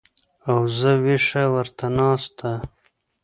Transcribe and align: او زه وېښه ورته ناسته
او 0.49 0.59
زه 0.77 0.91
وېښه 1.03 1.43
ورته 1.53 1.85
ناسته 1.97 2.51